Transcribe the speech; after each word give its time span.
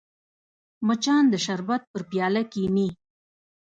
مچان 0.87 1.23
د 1.29 1.35
شربت 1.45 1.81
پر 1.91 2.01
پیاله 2.09 2.43
کښېني 2.51 2.89